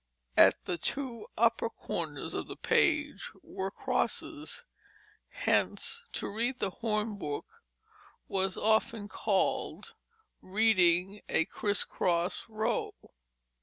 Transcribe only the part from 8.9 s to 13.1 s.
called "reading a criss cross row."